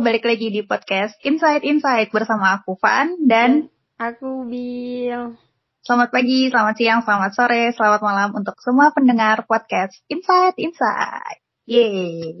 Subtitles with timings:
[0.00, 3.68] balik lagi di podcast Insight Insight bersama aku Van dan
[4.00, 5.36] aku Bill.
[5.84, 11.44] Selamat pagi, selamat siang, selamat sore, selamat malam untuk semua pendengar podcast Insight Insight.
[11.68, 12.32] Yeay.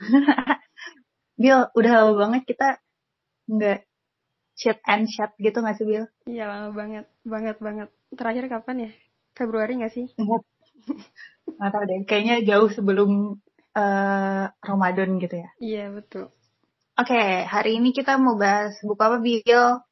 [1.44, 2.80] Bill, udah lama banget kita
[3.52, 3.84] nggak
[4.56, 6.08] chat and chat gitu nggak sih Bill?
[6.24, 7.88] Iya lama banget, banget banget.
[8.16, 8.90] Terakhir kapan ya?
[9.36, 10.08] Februari nggak sih?
[11.60, 13.44] Nggak tahu deh, kayaknya jauh sebelum
[13.76, 15.48] uh, Ramadan gitu ya.
[15.60, 16.32] Iya, betul.
[16.96, 19.84] Oke, okay, hari ini kita mau bahas buku apa, Bill?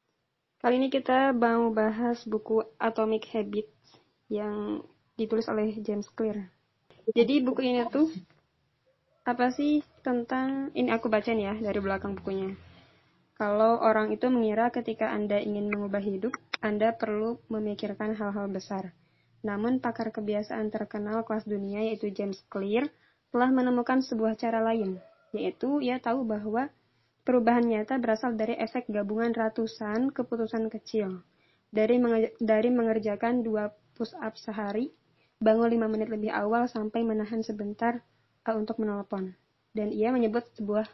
[0.57, 4.81] Kali ini kita mau bahas buku Atomic Habits yang
[5.13, 6.49] ditulis oleh James Clear.
[7.13, 8.09] Jadi buku ini tuh
[9.21, 12.57] apa sih tentang ini aku baca nih ya dari belakang bukunya.
[13.37, 18.97] Kalau orang itu mengira ketika Anda ingin mengubah hidup, Anda perlu memikirkan hal-hal besar.
[19.45, 22.89] Namun pakar kebiasaan terkenal kelas dunia yaitu James Clear
[23.29, 24.97] telah menemukan sebuah cara lain,
[25.37, 26.73] yaitu ia tahu bahwa
[27.25, 31.25] perubahan nyata berasal dari efek gabungan ratusan keputusan kecil.
[31.73, 31.99] Dari,
[32.39, 34.93] dari mengerjakan dua push-up sehari,
[35.41, 37.99] bangun lima menit lebih awal sampai menahan sebentar
[38.47, 39.35] uh, untuk menelpon.
[39.75, 40.87] Dan ia menyebut sebuah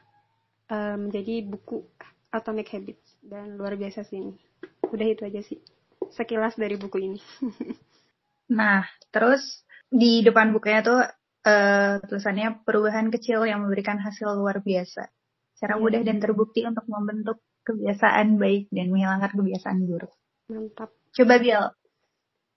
[0.74, 1.86] uh, menjadi buku
[2.34, 3.20] Atomic Habits.
[3.22, 4.34] Dan luar biasa sih ini.
[4.90, 5.62] Udah itu aja sih.
[6.10, 7.22] Sekilas dari buku ini.
[8.58, 11.06] nah, terus di depan bukunya tuh
[11.46, 15.06] uh, tulisannya perubahan kecil yang memberikan hasil luar biasa.
[15.62, 15.82] Cara yeah.
[15.82, 20.10] mudah dan terbukti untuk membentuk kebiasaan baik dan menghilangkan kebiasaan buruk.
[20.50, 20.90] Mantap.
[21.14, 21.64] Coba Bill,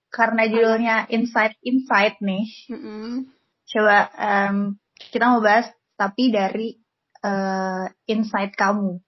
[0.08, 3.08] karena judulnya Insight Insight nih, mm -hmm.
[3.69, 4.56] coba um,
[4.96, 5.69] kita mau bahas
[6.00, 6.80] tapi dari
[7.24, 9.00] uh, insight kamu.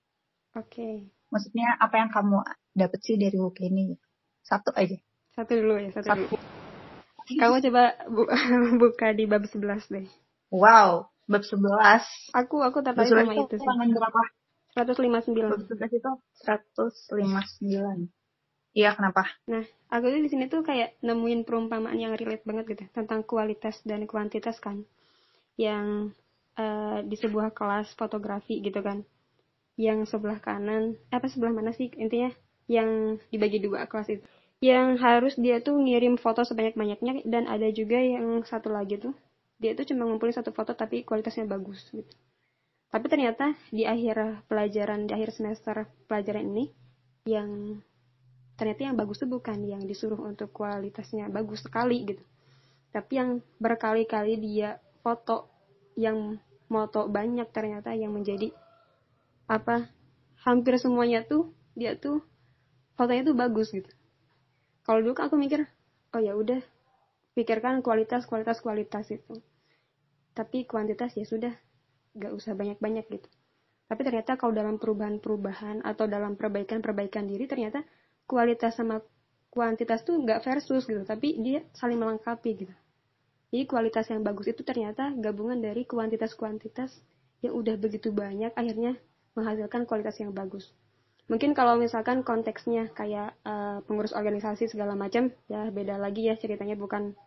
[0.57, 0.73] Oke.
[0.73, 0.95] Okay.
[1.29, 2.37] Maksudnya apa yang kamu
[2.73, 3.99] dapat sih dari buku ini?
[4.47, 4.97] Satu aja.
[5.35, 6.23] Satu dulu ya, satu, satu.
[6.33, 6.39] dulu.
[7.27, 8.23] Kamu coba bu
[8.83, 10.07] buka di bab 11 deh.
[10.55, 12.35] Wow, bab 11.
[12.35, 13.67] Aku aku tertarik sama itu sih.
[13.67, 14.23] berapa?
[14.77, 15.51] 159.
[15.51, 16.11] Bab 11 itu
[16.47, 18.11] 159.
[18.77, 19.25] Iya, kenapa?
[19.49, 23.81] Nah, aku tuh di sini tuh kayak nemuin perumpamaan yang relate banget gitu tentang kualitas
[23.89, 24.85] dan kuantitas kan.
[25.57, 26.13] Yang
[26.61, 29.01] uh, di sebuah kelas fotografi gitu kan.
[29.81, 32.29] Yang sebelah kanan, eh, apa sebelah mana sih intinya?
[32.69, 34.25] Yang dibagi dua kelas itu
[34.65, 39.13] yang harus dia tuh ngirim foto sebanyak-banyaknya dan ada juga yang satu lagi tuh
[39.57, 42.13] dia tuh cuma ngumpulin satu foto tapi kualitasnya bagus gitu.
[42.93, 46.65] Tapi ternyata di akhir pelajaran di akhir semester pelajaran ini
[47.27, 47.81] yang
[48.57, 52.25] ternyata yang bagus tuh bukan yang disuruh untuk kualitasnya bagus sekali gitu.
[52.93, 53.31] Tapi yang
[53.61, 55.51] berkali-kali dia foto
[55.97, 58.51] yang moto banyak ternyata yang menjadi
[59.47, 59.87] apa
[60.43, 62.23] hampir semuanya tuh dia tuh
[62.99, 63.91] fotonya tuh bagus gitu
[64.83, 65.71] kalau dulu kan aku mikir
[66.11, 66.59] oh ya udah
[67.37, 69.45] pikirkan kualitas kualitas kualitas itu.
[70.33, 71.53] Tapi kuantitas ya sudah
[72.17, 73.29] gak usah banyak banyak gitu.
[73.87, 77.85] Tapi ternyata kalau dalam perubahan-perubahan atau dalam perbaikan-perbaikan diri ternyata
[78.25, 78.99] kualitas sama
[79.53, 81.05] kuantitas tuh nggak versus gitu.
[81.05, 82.75] Tapi dia saling melengkapi gitu.
[83.53, 86.99] Jadi kualitas yang bagus itu ternyata gabungan dari kuantitas-kuantitas
[87.47, 88.99] yang udah begitu banyak akhirnya
[89.39, 90.73] menghasilkan kualitas yang bagus.
[91.27, 96.79] Mungkin kalau misalkan konteksnya kayak uh, pengurus organisasi segala macam ya beda lagi ya ceritanya
[96.79, 97.19] bukan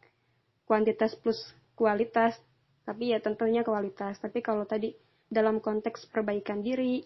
[0.69, 1.41] kuantitas plus
[1.73, 2.37] kualitas
[2.85, 4.93] tapi ya tentunya kualitas tapi kalau tadi
[5.25, 7.01] dalam konteks perbaikan diri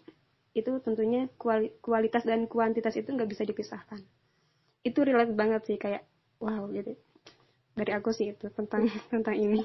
[0.54, 1.32] itu tentunya
[1.80, 4.04] kualitas dan kuantitas itu nggak bisa dipisahkan
[4.84, 6.04] itu relate banget sih kayak
[6.44, 7.00] wow gitu
[7.74, 9.64] dari aku sih itu tentang tentang ini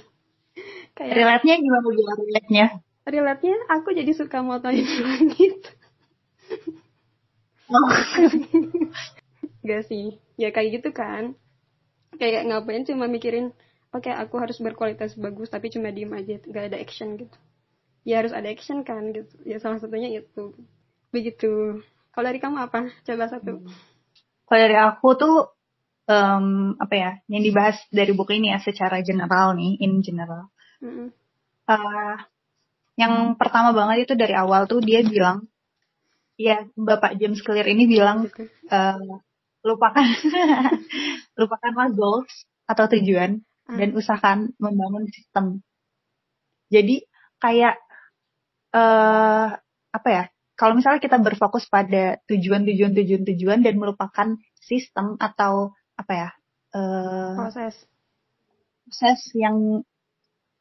[0.94, 2.66] kayak relate-nya gimana gimana relate-nya
[3.08, 5.74] relate-nya aku jadi suka motoin langit
[7.68, 7.88] Oh.
[9.68, 10.16] Gak sih.
[10.40, 11.36] Ya kayak gitu kan.
[12.16, 13.52] Kayak ngapain cuma mikirin,
[13.92, 17.36] oke okay, aku harus berkualitas bagus tapi cuma diem aja, gak ada action gitu.
[18.06, 19.32] Ya harus ada action kan gitu.
[19.44, 20.56] Ya salah satunya itu.
[21.12, 21.82] Begitu.
[22.12, 22.88] Kalau dari kamu apa?
[23.04, 23.62] Coba satu.
[23.62, 23.70] Hmm.
[24.48, 25.36] Kalau dari aku tuh
[26.08, 30.48] um, apa ya yang dibahas dari buku ini ya secara general nih in general
[30.80, 31.08] mm -hmm.
[31.68, 32.16] uh,
[32.98, 35.46] yang pertama banget itu dari awal tuh dia bilang
[36.38, 38.30] Iya, Bapak James Clear ini bilang
[38.70, 39.18] uh,
[39.66, 40.06] lupakan
[41.40, 42.30] lupakanlah goals
[42.62, 43.47] atau tujuan hmm.
[43.68, 45.60] Dan usahakan membangun sistem.
[46.72, 47.04] Jadi
[47.36, 47.76] kayak
[48.72, 49.52] uh,
[49.92, 50.24] apa ya?
[50.58, 56.30] Kalau misalnya kita berfokus pada tujuan tujuan tujuan tujuan dan melupakan sistem atau apa ya?
[56.72, 57.76] Uh, proses
[58.88, 59.84] proses yang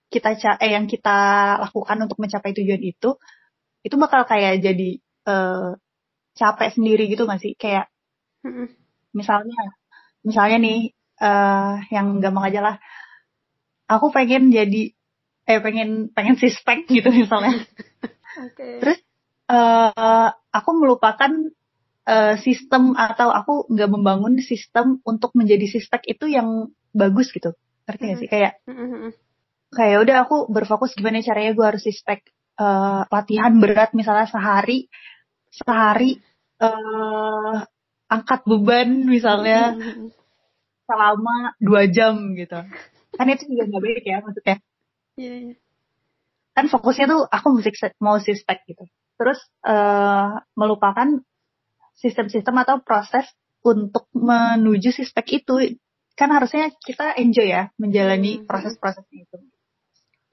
[0.08, 3.16] kita eh yang kita lakukan untuk mencapai tujuan itu
[3.84, 5.76] itu bakal kayak jadi uh,
[6.36, 7.92] capek sendiri gitu gak sih kayak
[8.44, 8.68] mm-hmm.
[9.12, 9.62] misalnya
[10.24, 12.76] misalnya nih uh, yang gampang aja lah.
[13.88, 14.92] Aku pengen jadi
[15.48, 17.64] eh pengen pengen sispek gitu misalnya.
[18.38, 18.78] Okay.
[18.78, 19.02] terus
[19.50, 21.50] uh, aku melupakan
[22.06, 27.58] uh, sistem atau aku nggak membangun sistem untuk menjadi sistem itu yang bagus gitu.
[27.90, 28.30] Ngerti gak sih?
[28.30, 28.62] Kayak
[29.74, 32.22] kayak udah aku berfokus gimana caranya gue harus sistem
[32.60, 34.88] uh, latihan berat misalnya sehari
[35.52, 36.20] sehari
[36.62, 37.64] uh,
[38.08, 39.76] angkat beban misalnya
[40.88, 42.64] selama dua jam gitu.
[43.14, 44.58] Kan itu juga nggak baik ya maksudnya.
[45.18, 45.58] Yeah, yeah.
[46.54, 48.86] kan fokusnya tuh aku musik mau sistem gitu.
[49.18, 51.22] Terus uh, melupakan
[51.98, 53.26] sistem-sistem atau proses
[53.62, 55.78] untuk menuju sistem itu.
[56.18, 58.46] Kan harusnya kita enjoy ya menjalani hmm.
[58.50, 59.38] proses-prosesnya itu.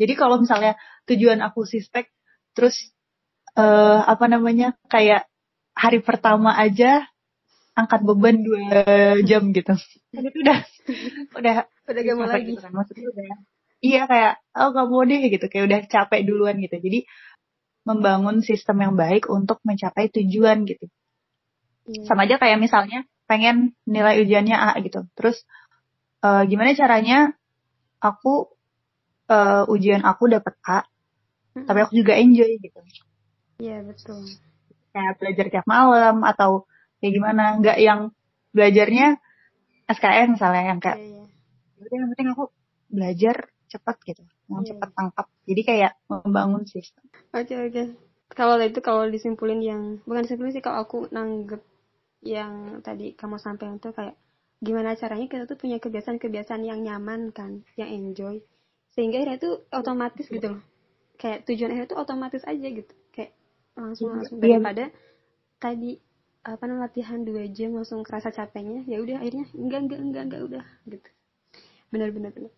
[0.01, 2.09] Jadi kalau misalnya tujuan aku sistem
[2.55, 2.95] terus
[3.59, 5.27] uh, apa namanya kayak
[5.75, 7.05] hari pertama aja
[7.75, 8.61] angkat beban dua
[9.27, 9.75] jam gitu.
[10.15, 10.59] Itu udah
[11.39, 11.55] udah
[11.91, 12.55] udah gak mau lagi.
[12.55, 12.73] Gitu kan.
[12.73, 13.27] Maksudnya udah
[13.85, 16.77] iya kayak oh gak mau deh gitu kayak udah capek duluan gitu.
[16.79, 17.07] Jadi
[17.85, 20.89] membangun sistem yang baik untuk mencapai tujuan gitu.
[21.85, 22.05] Hmm.
[22.09, 25.05] Sama aja kayak misalnya pengen nilai ujiannya A gitu.
[25.19, 25.45] Terus
[26.25, 27.37] uh, gimana caranya
[28.01, 28.49] aku
[29.29, 30.89] uh, ujian aku dapat A,
[31.53, 31.69] hmm.
[31.69, 32.81] tapi aku juga enjoy gitu.
[33.61, 34.25] Iya betul
[34.95, 36.71] kayak belajar tiap malam atau
[37.05, 38.01] kayak gimana nggak yang
[38.57, 39.21] belajarnya
[39.93, 41.29] SKN misalnya yang kayak yeah,
[41.77, 41.93] yeah.
[41.93, 42.45] yang penting aku
[42.89, 43.37] belajar
[43.69, 44.73] cepat gitu mau yeah.
[44.73, 47.87] cepat tangkap jadi kayak membangun sistem oke okay, oke okay.
[48.33, 51.61] kalau itu kalau disimpulin yang bukan disimpulin sih kalau aku nanggep
[52.25, 54.17] yang tadi kamu sampaikan tuh kayak
[54.65, 58.41] gimana caranya kita tuh punya kebiasaan-kebiasaan yang nyaman kan yang enjoy
[58.97, 60.63] sehingga akhirnya tuh otomatis gitu loh
[61.21, 62.95] kayak tujuan akhirnya tuh otomatis aja gitu
[63.75, 64.59] langsung langsung iya.
[64.59, 64.85] daripada
[65.59, 65.99] tadi
[66.45, 70.43] apa namanya latihan dua jam langsung kerasa capeknya ya udah akhirnya enggak enggak enggak enggak
[70.45, 71.11] udah gitu.
[71.89, 72.53] Benar benar benar.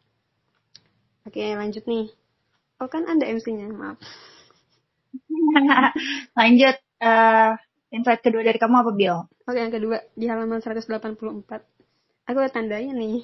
[1.22, 2.10] Oke lanjut nih.
[2.82, 3.98] Oh kan anda MC-nya maaf.
[6.38, 7.56] Lanjut uh,
[7.94, 9.18] insight kedua dari kamu apa Bill?
[9.46, 11.16] Oke yang kedua di halaman 184
[12.26, 13.22] aku ada tandanya nih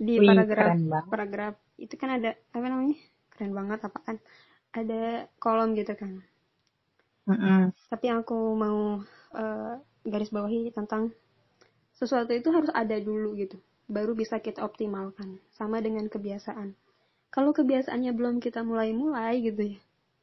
[0.00, 0.78] di Wih, paragraf
[1.10, 2.96] paragraf itu kan ada apa namanya
[3.34, 4.16] keren banget apa kan
[4.70, 6.22] ada kolom gitu kan.
[7.26, 7.60] Mm-hmm.
[7.90, 9.02] Tapi yang aku mau
[9.34, 11.14] uh, garis bawahi tentang
[11.94, 13.60] sesuatu itu harus ada dulu gitu,
[13.90, 15.38] baru bisa kita optimalkan.
[15.52, 16.72] Sama dengan kebiasaan.
[17.30, 19.78] Kalau kebiasaannya belum kita mulai-mulai gitu ya,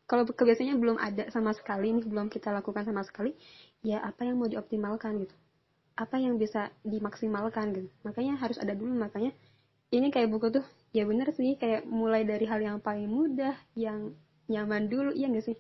[0.10, 3.32] kalau kebiasaannya belum ada sama sekali nih, belum kita lakukan sama sekali,
[3.86, 5.36] ya apa yang mau dioptimalkan gitu?
[5.98, 7.90] Apa yang bisa dimaksimalkan gitu?
[8.04, 9.32] Makanya harus ada dulu, makanya
[9.94, 14.12] ini kayak buku tuh, ya bener sih, kayak mulai dari hal yang paling mudah, yang
[14.52, 15.58] nyaman dulu, iya gak sih?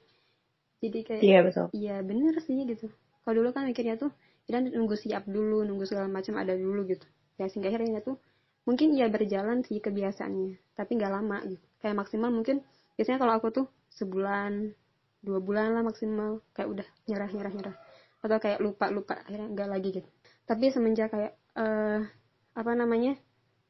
[0.82, 2.88] jadi kayak iya betul iya bener sih gitu
[3.28, 4.16] kalau dulu kan mikirnya tuh
[4.48, 7.04] kita nunggu siap dulu nunggu segala macam ada dulu gitu.
[7.36, 8.16] Ya sehingga akhirnya tuh
[8.64, 11.60] mungkin ya berjalan sih kebiasaannya tapi nggak lama gitu.
[11.84, 12.64] Kayak maksimal mungkin
[12.96, 14.72] biasanya kalau aku tuh sebulan
[15.20, 17.76] dua bulan lah maksimal kayak udah nyerah nyerah nyerah.
[18.24, 20.10] Atau kayak lupa lupa akhirnya nggak lagi gitu.
[20.48, 22.08] Tapi semenjak kayak uh,
[22.56, 23.20] apa namanya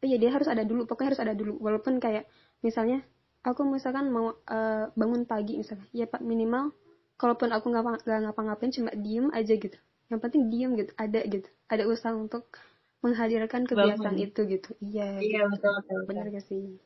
[0.06, 1.58] iya dia harus ada dulu pokoknya harus ada dulu.
[1.58, 2.30] Walaupun kayak
[2.62, 3.02] misalnya
[3.42, 6.78] aku misalkan mau uh, bangun pagi misalnya ya pak minimal
[7.18, 9.78] kalaupun aku nggak ngapa-ngapain cuma diem aja gitu
[10.08, 12.48] yang penting diem gitu ada gitu ada usaha untuk
[13.04, 14.26] menghadirkan kebiasaan Bangun.
[14.26, 15.52] itu gitu iya iya gitu.
[15.54, 16.78] betul betul, benar gak sih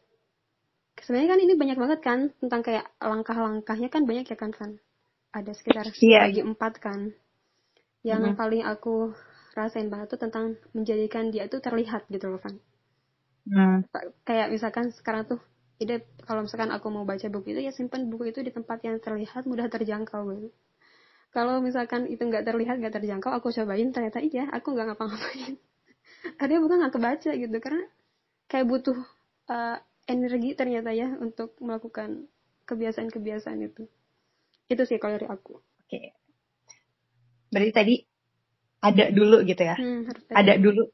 [0.99, 4.71] sebenarnya kan ini banyak banget kan tentang kayak langkah-langkahnya kan banyak ya kan kan
[5.31, 6.27] ada sekitar iya.
[6.27, 7.15] lagi empat kan
[8.03, 8.35] yang hmm.
[8.35, 9.15] paling aku
[9.55, 12.55] rasain banget tuh tentang menjadikan dia tuh terlihat gitu loh kan
[13.47, 13.87] hmm.
[14.27, 15.39] kayak misalkan sekarang tuh
[15.81, 19.01] jadi kalau misalkan aku mau baca buku itu ya simpan buku itu di tempat yang
[19.01, 20.53] terlihat mudah terjangkau gitu.
[21.33, 25.57] Kalau misalkan itu nggak terlihat nggak terjangkau, aku cobain ternyata iya aku nggak ngapa-ngapain.
[26.43, 27.83] Ada bukan nggak kebaca gitu karena
[28.45, 28.99] kayak butuh
[29.49, 32.29] uh, energi ternyata ya untuk melakukan
[32.69, 33.89] kebiasaan-kebiasaan itu.
[34.69, 35.57] Itu sih kalau dari aku.
[35.57, 36.13] Oke.
[37.49, 37.95] Berarti tadi
[38.85, 39.75] ada dulu gitu ya?
[39.81, 40.93] Hmm, ada dulu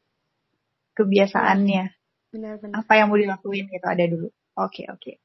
[0.96, 1.84] kebiasaannya.
[2.32, 2.74] Benar-benar.
[2.78, 4.32] Apa yang mau dilakuin gitu ada dulu.
[4.58, 5.02] Oke, okay, oke.
[5.06, 5.16] Okay.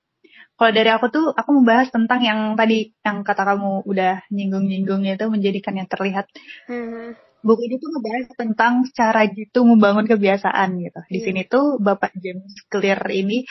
[0.61, 5.27] Kalau dari aku tuh, aku membahas tentang yang tadi, yang kata kamu udah nyinggung-nyinggungnya itu
[5.33, 6.29] menjadikan yang terlihat.
[6.69, 7.17] Hmm.
[7.43, 11.01] Buku ini tuh membahas tentang cara gitu membangun kebiasaan gitu.
[11.11, 11.27] Di hmm.
[11.27, 13.43] sini tuh Bapak James Clear ini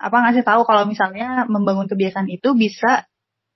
[0.00, 3.04] apa ngasih tahu kalau misalnya membangun kebiasaan itu bisa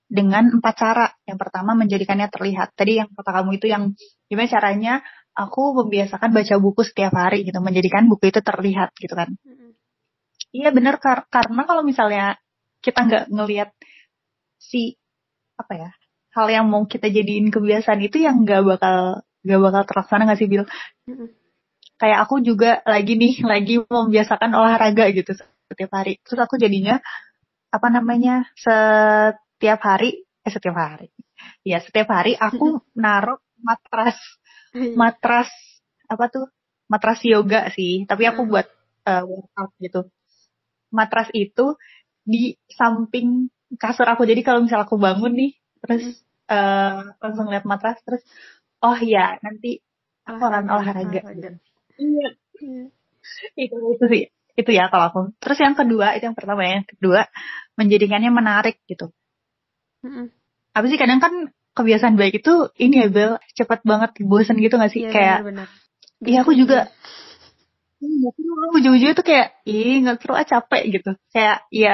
[0.05, 1.07] dengan empat cara.
[1.25, 2.77] Yang pertama menjadikannya terlihat.
[2.77, 3.95] Tadi yang kata kamu itu yang
[4.29, 4.93] gimana caranya
[5.33, 9.33] aku membiasakan baca buku setiap hari gitu, menjadikan buku itu terlihat gitu kan.
[9.33, 9.56] Hmm
[10.55, 12.39] Iya bener kar karena kalau misalnya
[12.79, 13.69] kita nggak ngelihat
[14.57, 14.95] si
[15.57, 15.89] apa ya
[16.37, 20.49] hal yang mau kita jadiin kebiasaan itu yang nggak bakal nggak bakal terlaksana nggak sih
[20.49, 20.65] Bill?
[21.09, 21.29] Mm-hmm.
[21.97, 25.33] Kayak aku juga lagi nih lagi membiasakan olahraga gitu
[25.67, 26.21] setiap hari.
[26.21, 27.01] Terus aku jadinya
[27.67, 31.11] apa namanya setiap hari eh setiap hari
[31.67, 34.15] ya setiap hari aku naruh matras
[34.71, 34.95] iya.
[34.95, 35.51] matras
[36.07, 36.47] apa tuh
[36.87, 38.67] matras yoga sih tapi aku buat
[39.03, 40.07] uh, workout gitu
[40.97, 41.77] matras itu
[42.25, 44.25] di samping kasur aku.
[44.25, 48.25] Jadi kalau misal aku bangun nih terus uh, langsung lihat matras terus
[48.81, 49.85] oh ya nanti
[50.25, 51.21] aku akan olahraga
[52.01, 52.29] iya.
[53.53, 54.23] Itu itu sih.
[54.57, 55.19] Itu ya kalau aku.
[55.37, 56.81] Terus yang kedua itu yang pertama ya.
[56.81, 57.21] Yang kedua
[57.77, 59.13] menjadikannya menarik gitu.
[60.01, 60.33] Mm
[60.77, 61.33] apa sih kadang kan
[61.73, 65.09] kebiasaan baik itu ini ya Bel cepat banget bosan gitu gak sih?
[65.09, 65.39] Ya, kayak
[66.21, 66.93] iya aku juga
[67.97, 68.29] Iya,
[68.77, 71.09] ujung-ujungnya tuh kayak, ih nggak seru ah capek gitu.
[71.33, 71.91] Kayak ya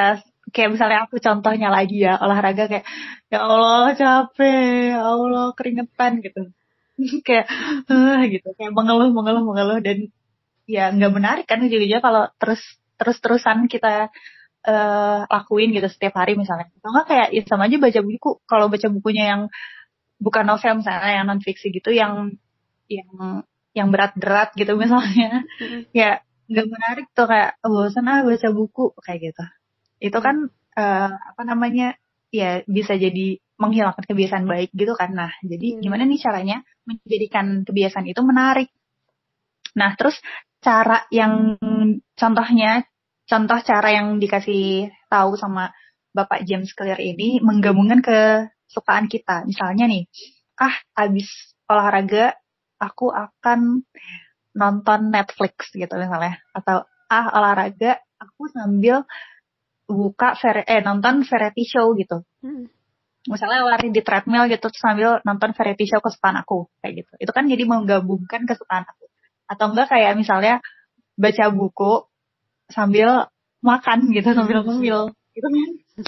[0.54, 2.86] kayak misalnya aku contohnya lagi ya olahraga kayak
[3.32, 6.42] ya Allah capek, ya Allah keringetan gitu.
[7.28, 7.46] kayak
[7.90, 9.98] uh, gitu kayak mengeluh mengeluh mengeluh dan
[10.70, 12.62] ya nggak menarik kan ujung-ujungnya kalau terus
[13.00, 14.14] terus terusan kita
[14.68, 18.68] uh, lakuin gitu setiap hari misalnya atau enggak kayak ya sama aja baca buku kalau
[18.72, 19.42] baca bukunya yang
[20.24, 22.32] bukan novel misalnya yang non fiksi gitu yang
[22.88, 23.44] yang
[23.74, 25.82] yang berat-berat gitu misalnya mm-hmm.
[25.94, 29.46] ya nggak menarik tuh kayak bosan ah baca buku kayak gitu
[30.04, 30.36] itu kan
[30.78, 31.98] uh, apa namanya
[32.30, 35.82] ya bisa jadi menghilangkan kebiasaan baik gitu kan nah jadi mm.
[35.82, 38.70] gimana nih caranya menjadikan kebiasaan itu menarik
[39.74, 40.20] nah terus
[40.62, 41.58] cara yang
[42.14, 42.86] contohnya
[43.28, 45.74] contoh cara yang dikasih tahu sama
[46.14, 49.50] Bapak James Clear ini menggabungkan kesukaan kita.
[49.50, 50.06] Misalnya nih,
[50.62, 51.28] ah habis
[51.66, 52.38] olahraga
[52.84, 53.88] aku akan
[54.54, 59.08] nonton Netflix gitu misalnya atau ah olahraga aku sambil
[59.88, 60.36] buka
[60.68, 62.24] eh nonton variety show gitu.
[62.44, 62.68] Hmm.
[63.24, 67.12] Misalnya lari di treadmill gitu sambil nonton variety show kesukaan aku kayak gitu.
[67.24, 69.08] Itu kan jadi menggabungkan kesukaan aku
[69.48, 70.64] atau enggak kayak misalnya
[71.20, 72.08] baca buku
[72.72, 73.30] sambil
[73.64, 75.54] makan gitu sambil ngemil itu kan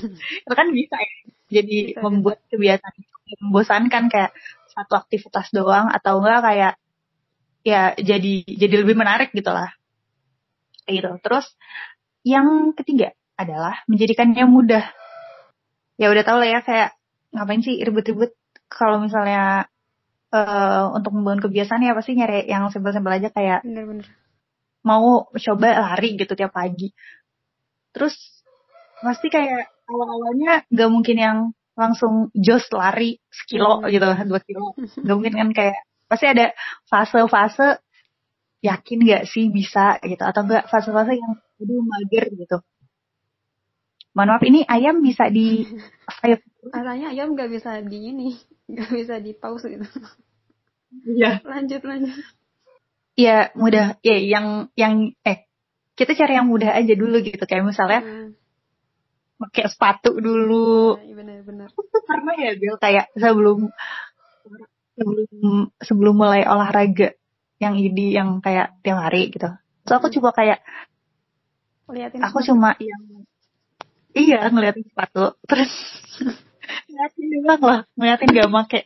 [0.46, 1.16] itu kan bisa ya
[1.62, 2.96] jadi bisa, membuat kebiasaan
[3.46, 4.32] membosankan kayak
[4.76, 6.74] satu aktivitas doang atau enggak kayak
[7.66, 9.72] ya jadi jadi lebih menarik gitu lah.
[10.86, 11.10] Gitu.
[11.24, 11.46] Terus
[12.22, 14.86] yang ketiga adalah menjadikannya mudah.
[15.96, 16.94] Ya udah tau lah ya kayak
[17.32, 18.36] ngapain sih ribet-ribet
[18.68, 19.72] kalau misalnya
[20.36, 24.08] uh, untuk membangun kebiasaan ya pasti nyari yang simpel-simpel aja kayak bener-bener.
[24.86, 26.94] mau coba lari gitu tiap pagi.
[27.96, 28.14] Terus
[29.02, 31.38] pasti kayak awal-awalnya gak mungkin yang
[31.76, 33.92] langsung jos lari sekilo hmm.
[33.92, 34.68] gitu dua kilo
[35.06, 35.78] gak mungkin kan kayak
[36.08, 36.56] pasti ada
[36.88, 37.84] fase-fase
[38.64, 42.58] yakin gak sih bisa gitu atau enggak fase-fase yang aduh mager gitu
[44.16, 45.68] Mohon maaf ini ayam bisa di
[46.72, 48.40] Katanya ayam nggak bisa di ini,
[48.72, 49.84] nggak bisa di pause gitu.
[51.04, 51.44] Iya.
[51.44, 52.16] lanjut lanjut.
[53.20, 55.52] Ya mudah, ya yang yang eh
[56.00, 58.32] kita cari yang mudah aja dulu gitu kayak misalnya hmm.
[59.36, 61.00] Pakai sepatu dulu.
[61.00, 61.70] Iya benar-benar.
[62.06, 63.70] Karena ya Bill kayak sebelum
[64.96, 67.16] sebelum sebelum mulai olahraga
[67.60, 69.52] yang ini yang kayak tiap hari gitu.
[69.86, 70.60] So aku coba kayak
[71.86, 73.04] Liatin aku cuma yang
[74.18, 75.70] iya ngeliatin sepatu terus
[76.90, 78.82] ngeliatin doang lah ngeliatin gak make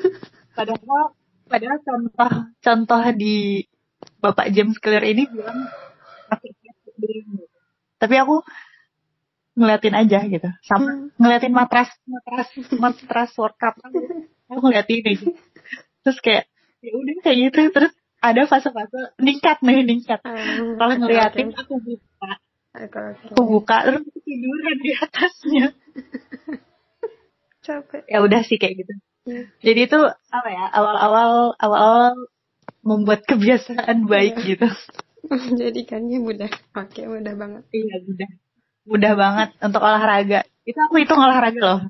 [0.56, 1.18] padahal
[1.50, 2.32] padahal contoh
[2.62, 3.66] contoh di
[4.22, 5.66] Bapak James Clear ini bilang
[7.98, 8.38] tapi aku
[9.54, 11.18] ngeliatin aja gitu sama hmm.
[11.18, 13.78] ngeliatin matras matras matras workout
[14.50, 15.30] aku ngeliatin ini
[16.02, 16.50] terus kayak
[16.82, 21.60] ya udah kayak gitu terus ada fase-fase ningkat nih ningkat hmm, kalau ngeliatin okay.
[21.62, 22.32] aku buka
[22.74, 25.66] Okay, Aku buka terus tiduran di atasnya.
[27.62, 28.02] Capek.
[28.10, 28.94] Ya udah sih kayak gitu.
[29.30, 29.46] Yeah.
[29.62, 32.18] Jadi itu apa ya awal-awal awal-awal
[32.82, 34.46] membuat kebiasaan baik yeah.
[34.58, 34.68] gitu.
[35.62, 36.50] Jadikannya mudah.
[36.74, 37.62] Oke, mudah banget.
[37.70, 38.30] Iya, mudah.
[38.84, 40.40] Mudah banget untuk olahraga.
[40.64, 41.80] Itu aku hitung olahraga loh.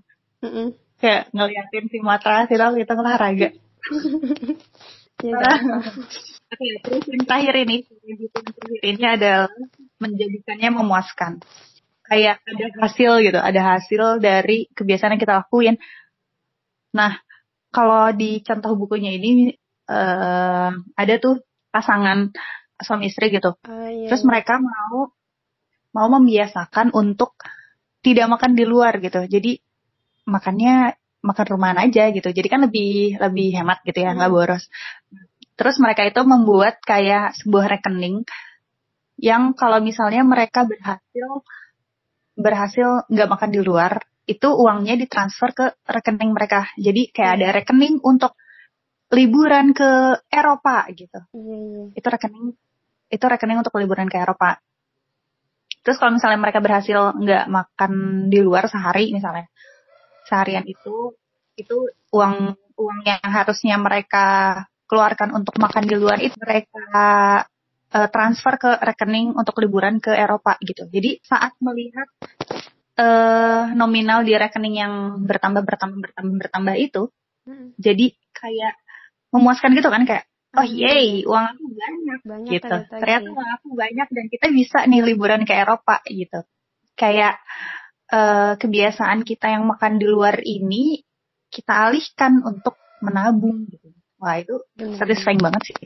[0.42, 0.66] Mm -mm.
[1.02, 3.48] Kayak ngeliatin si matras itu aku hitung olahraga.
[5.26, 5.38] ya,
[6.54, 9.50] Oke, terus yang terakhir ini, yang terakhir ini adalah
[9.98, 11.42] menjadikannya memuaskan.
[12.06, 15.82] Kayak ada hasil gitu, ada hasil dari kebiasaan yang kita lakuin.
[16.94, 17.18] Nah,
[17.74, 19.50] kalau di contoh bukunya ini
[19.90, 21.42] uh, ada tuh
[21.74, 22.30] pasangan
[22.78, 23.58] suami istri gitu.
[23.66, 25.10] Uh, iya, Terus mereka mau
[25.94, 27.38] mau membiasakan untuk
[28.04, 29.24] tidak makan di luar gitu.
[29.24, 29.56] Jadi
[30.28, 32.28] makannya makan rumahan aja gitu.
[32.28, 34.36] Jadi kan lebih lebih hemat gitu ya, nggak hmm.
[34.36, 34.64] boros.
[35.54, 38.26] Terus mereka itu membuat kayak sebuah rekening
[39.16, 41.28] yang kalau misalnya mereka berhasil
[42.34, 46.68] berhasil nggak makan di luar, itu uangnya ditransfer ke rekening mereka.
[46.76, 48.34] Jadi kayak ada rekening untuk
[49.14, 51.22] liburan ke Eropa gitu.
[51.32, 51.94] Iya.
[51.94, 52.46] Itu rekening
[53.14, 54.58] itu rekening untuk liburan ke Eropa.
[55.84, 57.92] Terus kalau misalnya mereka berhasil nggak makan
[58.32, 59.46] di luar sehari misalnya,
[60.24, 61.12] seharian itu
[61.54, 61.76] itu
[62.10, 64.26] uang uang yang harusnya mereka
[64.88, 66.88] keluarkan untuk makan di luar itu mereka
[67.94, 70.88] uh, transfer ke rekening untuk liburan ke Eropa gitu.
[70.88, 72.08] Jadi saat melihat
[72.98, 77.02] uh, nominal di rekening yang bertambah bertambah bertambah bertambah itu,
[77.46, 77.78] hmm.
[77.78, 78.74] jadi kayak
[79.30, 82.66] memuaskan gitu kan kayak oh yay uang aku banyak, banyak gitu.
[82.68, 86.40] Ternyata, ternyata uang aku banyak dan kita bisa nih liburan ke Eropa gitu.
[86.94, 87.42] Kayak
[88.10, 91.02] uh, kebiasaan kita yang makan di luar ini
[91.50, 93.90] kita alihkan untuk menabung gitu.
[94.22, 94.96] Wah itu hmm.
[94.96, 95.76] satisfying banget sih.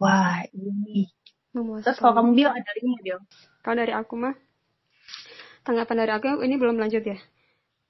[0.00, 1.08] Wah ini
[1.50, 1.84] Memuaskan.
[1.86, 3.20] Terus kalau kamu bilang ada nggak, Bill?
[3.60, 4.34] Kalau dari aku mah,
[5.66, 7.18] tanggapan dari aku ini belum lanjut ya.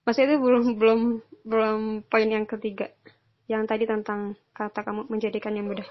[0.08, 1.00] Masih itu belum belum
[1.44, 2.88] belum poin yang ketiga.
[3.50, 5.86] Yang tadi tentang kata kamu menjadikan yang mudah.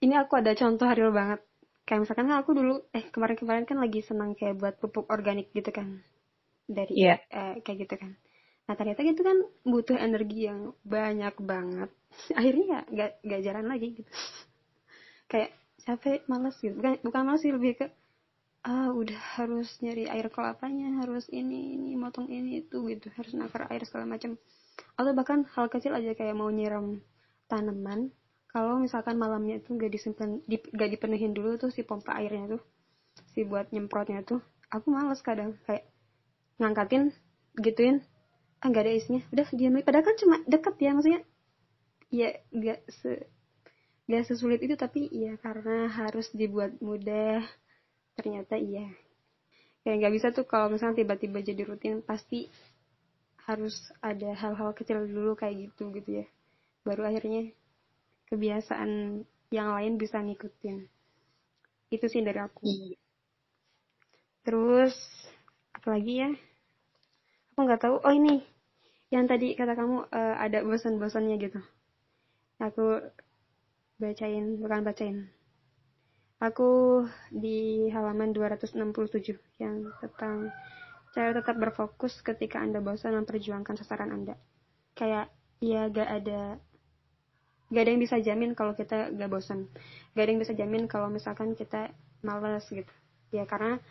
[0.00, 1.44] Ini aku ada contoh real banget.
[1.84, 5.68] Kayak misalkan kan aku dulu, eh kemarin-kemarin kan lagi senang kayak buat pupuk organik gitu
[5.68, 6.00] kan.
[6.64, 7.20] Dari yeah.
[7.28, 8.16] eh, kayak gitu kan.
[8.64, 11.92] Nah ternyata itu kan butuh energi yang banyak banget.
[12.38, 14.08] Akhirnya ya gak, gak jalan lagi gitu.
[15.30, 15.54] kayak
[15.86, 17.86] capek males gitu bukan bukan males sih lebih ke
[18.66, 23.64] ah udah harus nyari air kelapanya harus ini ini motong ini itu gitu harus nakar
[23.72, 24.36] air segala macam
[24.94, 27.00] atau bahkan hal kecil aja kayak mau nyiram
[27.50, 28.12] tanaman
[28.50, 32.62] kalau misalkan malamnya itu gak disimpan di, gak dipenuhin dulu tuh si pompa airnya tuh
[33.34, 35.86] si buat nyemprotnya tuh aku males kadang kayak
[36.58, 37.14] ngangkatin
[37.58, 38.02] gituin
[38.60, 41.22] ah gak ada isinya udah diam padahal kan cuma deket ya maksudnya
[42.10, 43.24] ya gak se
[44.10, 47.46] gak sesulit itu tapi ya karena harus dibuat mudah
[48.20, 48.84] ternyata iya.
[49.80, 52.52] Kayak nggak bisa tuh kalau misalnya tiba-tiba jadi rutin pasti
[53.48, 56.26] harus ada hal-hal kecil dulu kayak gitu gitu ya.
[56.84, 57.52] Baru akhirnya
[58.30, 60.86] kebiasaan yang lain bisa ngikutin.
[61.90, 62.62] Itu sih dari aku.
[62.66, 62.96] Iya.
[64.40, 64.96] terus
[65.76, 66.30] apa lagi ya?
[67.52, 67.96] Aku nggak tahu.
[68.00, 68.40] Oh ini.
[69.10, 71.60] Yang tadi kata kamu uh, ada bosan-bosannya gitu.
[72.62, 73.02] Aku
[74.00, 75.18] bacain bukan bacain.
[76.40, 80.48] Aku di halaman 267 yang tentang
[81.10, 84.38] cara tetap berfokus ketika anda bosan memperjuangkan sasaran anda.
[84.94, 86.56] Kayak ya gak ada
[87.70, 89.66] gak ada yang bisa jamin kalau kita gak bosan.
[90.14, 91.90] Gak ada yang bisa jamin kalau misalkan kita
[92.22, 92.90] males gitu.
[93.34, 93.82] Ya karena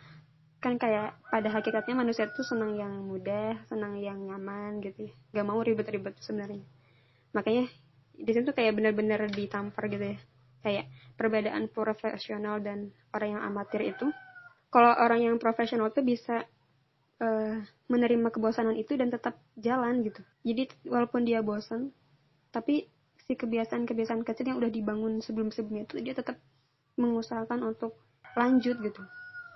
[0.60, 5.12] kan kayak pada hakikatnya manusia tuh senang yang mudah senang yang nyaman gitu ya.
[5.36, 6.64] Gak mau ribet-ribet sebenarnya.
[7.36, 7.68] Makanya
[8.20, 10.18] di situ kayak benar-benar ditampar gitu ya.
[10.60, 14.08] Kayak perbedaan profesional dan orang yang amatir itu.
[14.70, 16.44] Kalau orang yang profesional tuh bisa
[17.20, 20.20] uh, menerima kebosanan itu dan tetap jalan gitu.
[20.42, 21.92] Jadi walaupun dia bosan
[22.50, 22.90] tapi
[23.22, 26.40] si kebiasaan-kebiasaan kecil yang udah dibangun sebelum-sebelumnya itu dia tetap
[26.98, 27.94] mengusahakan untuk
[28.34, 29.02] lanjut gitu.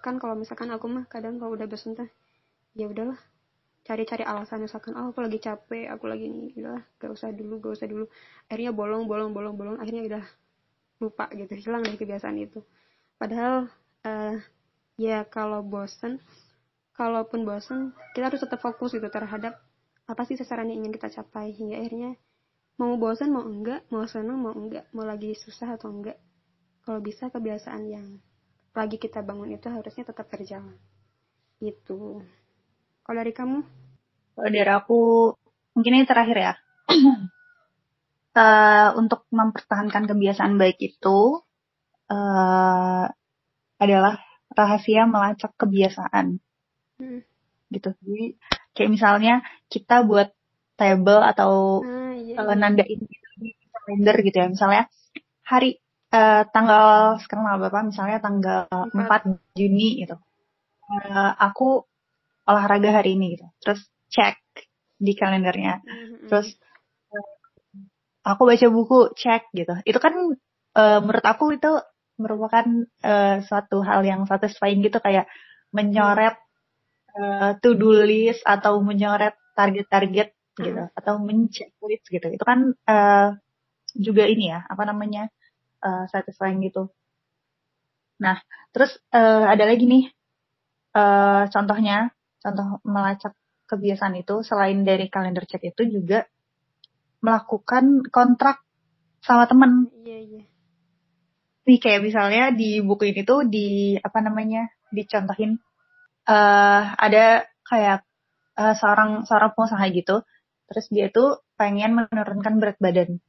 [0.05, 2.07] Kan kalau misalkan aku mah kadang kalau udah bosan teh
[2.79, 3.18] ya udahlah
[3.83, 4.62] cari-cari alasan.
[4.62, 8.07] Misalkan oh aku lagi capek aku lagi ini udah gak usah dulu gak usah dulu.
[8.46, 9.77] Akhirnya bolong bolong bolong bolong.
[9.83, 10.24] Akhirnya udah
[11.03, 12.62] lupa gitu hilang dari kebiasaan itu.
[13.18, 13.66] Padahal
[14.07, 14.37] uh,
[14.94, 16.22] ya kalau bosen
[16.94, 19.59] kalaupun bosen kita harus tetap fokus gitu terhadap
[20.04, 22.16] apa sih sasaran yang ingin kita capai hingga akhirnya
[22.78, 26.18] mau bosan mau enggak mau senang mau enggak mau lagi susah atau enggak
[26.87, 28.07] kalau bisa kebiasaan yang
[28.74, 30.76] lagi kita bangun itu harusnya tetap berjalan
[31.62, 32.20] itu
[33.04, 33.59] kalau dari kamu?
[34.33, 35.00] Kalau dari aku,
[35.76, 36.54] mungkin ini terakhir ya.
[38.33, 41.44] uh, untuk mempertahankan kebiasaan baik itu
[42.09, 43.04] uh,
[43.76, 44.16] adalah
[44.57, 46.40] rahasia melacak kebiasaan.
[47.00, 47.20] Hmm.
[47.70, 47.90] Gitu.
[47.90, 48.24] Jadi
[48.74, 49.35] kayak misalnya
[49.70, 50.35] kita buat
[50.74, 53.16] table atau ah, iya, uh, nandain di
[53.72, 54.48] kalender gitu ya.
[54.50, 54.83] Misalnya
[55.46, 55.78] hari
[56.14, 57.80] uh, tanggal sekarang tanggal berapa?
[57.90, 60.16] Misalnya tanggal 4, 4 Juni gitu.
[60.85, 61.87] Uh, aku
[62.44, 63.46] olahraga hari ini gitu.
[63.62, 63.80] Terus
[64.12, 64.38] cek
[65.00, 65.80] di kalendernya.
[65.83, 66.28] Mm-hmm.
[66.30, 66.48] Terus
[68.24, 69.74] aku baca buku, cek gitu.
[69.85, 70.14] Itu kan
[70.74, 71.72] uh, menurut aku itu
[72.14, 72.64] merupakan
[73.02, 75.26] uh, suatu hal yang satisfying gitu kayak
[75.74, 76.38] menyoret
[77.14, 80.98] uh, to-do list atau menyoret target-target gitu mm-hmm.
[80.98, 81.18] atau
[81.87, 82.27] list gitu.
[82.31, 83.29] Itu kan uh,
[83.94, 85.31] juga ini ya, apa namanya?
[85.85, 86.88] Uh, satisfying gitu.
[88.22, 88.40] Nah,
[88.72, 90.09] terus uh, ada lagi nih
[90.96, 92.09] uh, contohnya
[92.40, 93.37] contoh melacak
[93.68, 96.24] kebiasaan itu selain dari kalender cek itu juga
[97.24, 98.64] melakukan kontrak
[99.24, 99.88] sama temen.
[100.05, 100.42] Iya iya.
[101.64, 105.57] Nih kayak misalnya di buku ini tuh di apa namanya dicontohin
[106.28, 108.04] uh, ada kayak
[108.56, 110.16] uh, seorang seorang pengusaha gitu,
[110.68, 113.20] terus dia tuh pengen menurunkan berat badan.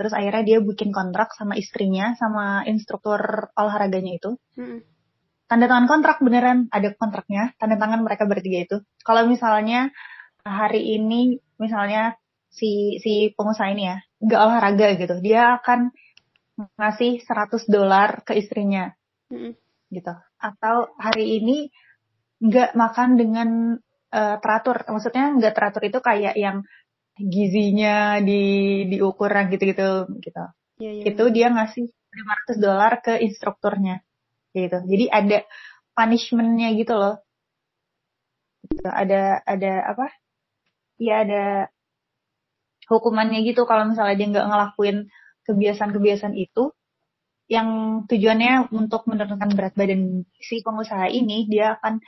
[0.00, 4.40] Terus akhirnya dia bikin kontrak sama istrinya, sama instruktur olahraganya itu.
[4.56, 4.80] Hmm.
[5.44, 6.72] Tanda tangan kontrak beneran.
[6.72, 7.52] Ada kontraknya.
[7.60, 8.76] Tanda tangan mereka bertiga itu.
[9.04, 9.92] Kalau misalnya
[10.40, 12.16] hari ini misalnya
[12.48, 15.92] si si pengusaha ini ya nggak olahraga gitu dia akan
[16.80, 18.92] ngasih 100 dolar ke istrinya.
[19.30, 19.52] Mm-hmm.
[19.94, 20.14] gitu.
[20.40, 21.68] Atau hari ini
[22.40, 23.48] nggak makan dengan
[24.10, 24.82] uh, teratur.
[24.88, 26.64] Maksudnya nggak teratur itu kayak yang
[27.20, 28.42] gizinya di
[28.88, 30.44] diukuran gitu-gitu gitu.
[30.80, 31.92] Yeah, yeah, itu dia ngasih
[32.56, 34.00] 500 dolar ke instrukturnya
[34.56, 34.80] gitu.
[34.82, 35.38] Jadi ada
[35.92, 37.16] punishmentnya gitu loh.
[38.66, 38.88] Gitu.
[38.88, 40.06] ada ada apa?
[41.00, 41.44] Ya ada
[42.90, 44.96] hukumannya gitu kalau misalnya dia nggak ngelakuin
[45.44, 46.72] kebiasaan-kebiasaan itu.
[47.50, 47.68] Yang
[48.06, 51.98] tujuannya untuk menurunkan berat badan si pengusaha ini dia akan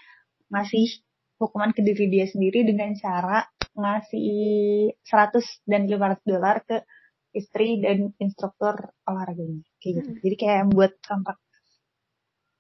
[0.53, 1.03] ngasih
[1.41, 6.85] hukuman ke diri dia sendiri dengan cara ngasih 100 dan 500 dolar ke
[7.33, 10.11] istri dan instruktur olahraganya kayak gitu.
[10.13, 10.21] Hmm.
[10.21, 11.41] Jadi kayak buat kontrak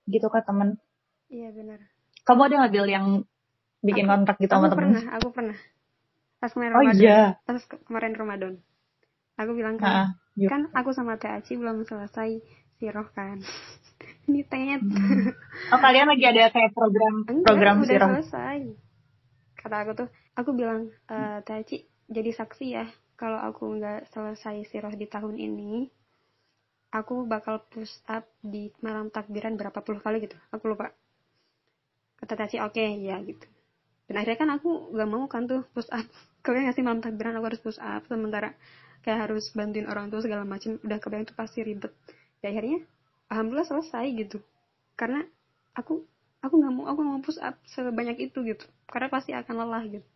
[0.09, 0.69] gitu kan temen.
[1.29, 1.81] Iya benar.
[2.25, 3.07] Kamu ada nggak Bill yang
[3.85, 4.91] bikin aku, kontrak gitu sama temen?
[4.97, 5.59] Pernah, aku pernah.
[6.41, 7.03] Pas kemarin oh, Ramadan.
[7.05, 7.21] Iya.
[7.45, 8.55] Pas kemarin Ramadan.
[9.37, 12.41] Aku bilang kan, nah, kan aku sama Teh Aci belum selesai
[12.81, 13.39] siroh kan.
[14.29, 14.77] Ini tehnya.
[14.79, 15.35] Hmm.
[15.75, 18.61] Oh kalian lagi ada kayak program Enggak, program udah selesai.
[19.59, 20.09] Kata aku tuh,
[20.39, 21.77] aku bilang e, Teh Aci
[22.11, 22.87] jadi saksi ya
[23.23, 25.87] kalau aku nggak selesai siroh di tahun ini,
[26.91, 30.35] aku bakal push up di malam takbiran berapa puluh kali gitu.
[30.51, 30.91] Aku lupa.
[32.19, 33.47] Kata Taci, oke okay, ya gitu.
[34.11, 36.07] Dan akhirnya kan aku nggak mau kan tuh push up.
[36.45, 38.03] Kalian ngasih malam takbiran aku harus push up.
[38.11, 38.55] Sementara
[39.07, 40.79] kayak harus bantuin orang tua segala macam.
[40.83, 41.95] Udah kebayang tuh pasti ribet.
[42.43, 42.79] Dan akhirnya,
[43.33, 44.39] alhamdulillah selesai gitu.
[44.93, 45.25] Karena
[45.73, 46.05] aku
[46.45, 48.69] aku nggak mau aku mau push up sebanyak itu gitu.
[48.85, 50.07] Karena pasti akan lelah gitu.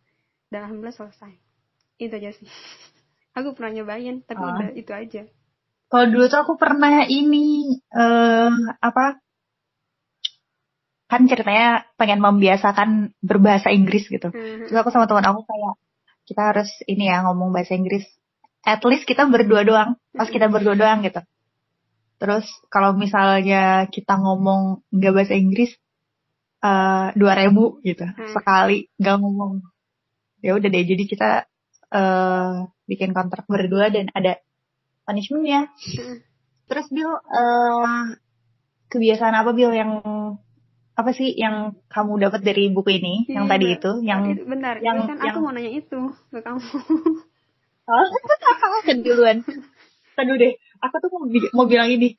[0.53, 1.33] Dan alhamdulillah selesai.
[1.97, 2.45] Itu aja sih.
[3.37, 4.49] Aku pernah nyobain, tapi uh.
[4.49, 5.21] udah itu aja.
[5.93, 8.49] Kalau dulu tuh aku pernah ini uh,
[8.81, 9.21] apa?
[11.05, 14.33] Kan ceritanya pengen membiasakan berbahasa Inggris gitu.
[14.33, 14.65] Hmm.
[14.65, 15.73] Terus aku sama teman aku kayak
[16.25, 18.09] kita harus ini ya ngomong bahasa Inggris.
[18.65, 20.01] At least kita berdua doang.
[20.17, 21.21] Pas kita berdua doang gitu.
[22.17, 25.69] Terus kalau misalnya kita ngomong nggak bahasa Inggris
[26.65, 28.33] eh, dua uh, ribu gitu hmm.
[28.33, 29.61] sekali nggak ngomong
[30.41, 31.29] ya udah deh jadi kita
[31.93, 34.39] uh, bikin kontrak berdua dan ada
[35.07, 35.71] punishmentnya.
[35.71, 36.17] Hmm.
[36.67, 38.11] Terus Bill, uh,
[38.91, 39.91] kebiasaan apa Bill yang
[40.97, 43.15] apa sih yang kamu dapat dari buku ini?
[43.29, 44.75] Iya, yang tadi itu, yang benar.
[44.83, 45.35] Yang, kan yang...
[45.35, 45.99] aku mau nanya itu
[46.33, 46.59] ke kamu.
[47.87, 48.05] oh,
[49.05, 49.45] duluan.
[50.17, 52.17] Tadu deh, aku tuh mau, mau bilang ini.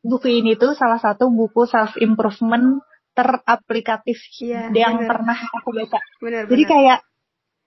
[0.00, 2.80] Buku ini tuh salah satu buku self improvement
[3.12, 5.08] teraplikatif iya, yang bener.
[5.12, 6.00] pernah aku baca.
[6.24, 6.72] Bener, Jadi bener.
[6.72, 6.98] kayak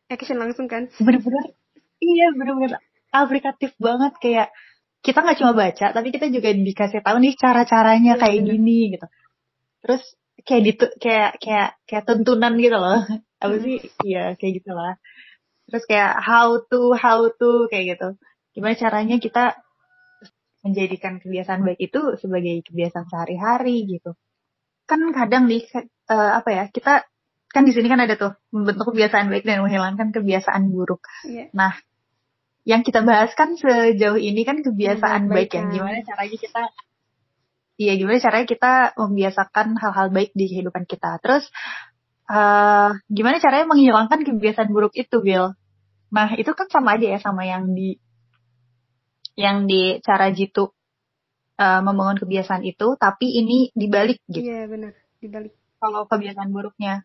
[0.09, 0.89] action langsung kan?
[0.97, 1.53] Bener-bener
[2.03, 2.79] iya bener-bener
[3.13, 4.47] aplikatif banget kayak
[5.03, 8.51] kita nggak cuma baca tapi kita juga dikasih tahu nih cara-caranya iya, kayak bener.
[8.55, 9.07] gini gitu
[9.83, 10.03] terus
[10.43, 12.99] kayak gitu kayak kayak kayak tuntunan gitu loh
[13.43, 14.95] apa sih iya kayak gitu lah
[15.67, 18.15] terus kayak how to how to kayak gitu
[18.55, 19.59] gimana caranya kita
[20.63, 24.15] menjadikan kebiasaan baik itu sebagai kebiasaan sehari-hari gitu
[24.87, 25.63] kan kadang nih
[26.09, 27.03] uh, apa ya kita
[27.53, 31.51] kan di sini kan ada tuh membentuk kebiasaan baik dan menghilangkan kebiasaan buruk yeah.
[31.51, 31.75] nah
[32.63, 35.63] yang kita bahas kan sejauh ini kan kebiasaan baik, baik ya.
[35.67, 36.63] Gimana caranya kita
[37.73, 41.17] Iya, gimana caranya kita membiasakan hal-hal baik di kehidupan kita.
[41.25, 41.49] Terus
[42.29, 45.57] uh, gimana caranya menghilangkan kebiasaan buruk itu, Bill?
[46.13, 47.97] Nah, itu kan sama aja ya sama yang di
[49.33, 50.69] yang di cara jitu
[51.57, 54.45] uh, membangun kebiasaan itu, tapi ini dibalik gitu.
[54.45, 55.53] Iya, benar, dibalik.
[55.81, 57.03] Kalau kebiasaan buruknya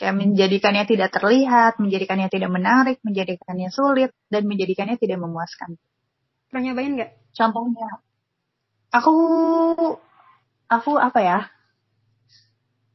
[0.00, 5.76] kayak menjadikannya tidak terlihat, menjadikannya tidak menarik, menjadikannya sulit, dan menjadikannya tidak memuaskan.
[6.48, 7.10] Pernah nyobain nggak?
[7.36, 8.00] Contohnya,
[8.88, 9.14] aku,
[10.72, 11.38] aku apa ya?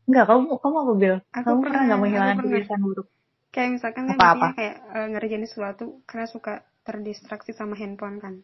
[0.09, 1.17] Enggak, kamu kamu apa Bill?
[1.29, 3.07] Aku kamu pernah nggak menghilangkan kebiasaan buruk?
[3.53, 4.47] Kayak misalkan kan apa -apa.
[4.57, 8.35] kayak uh, ngerjain sesuatu karena suka terdistraksi sama handphone kan.